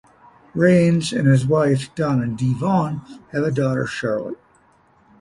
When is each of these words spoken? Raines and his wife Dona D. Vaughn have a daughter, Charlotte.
Raines 0.55 1.13
and 1.13 1.27
his 1.27 1.45
wife 1.45 1.93
Dona 1.93 2.25
D. 2.29 2.55
Vaughn 2.55 3.03
have 3.33 3.43
a 3.43 3.51
daughter, 3.51 3.85
Charlotte. 3.85 4.39